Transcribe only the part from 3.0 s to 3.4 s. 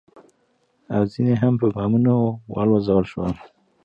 شول.